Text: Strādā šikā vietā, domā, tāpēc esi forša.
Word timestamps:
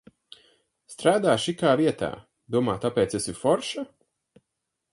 Strādā 0.93 1.35
šikā 1.43 1.75
vietā, 1.81 2.09
domā, 2.57 2.75
tāpēc 2.87 3.17
esi 3.21 3.37
forša. 3.43 3.85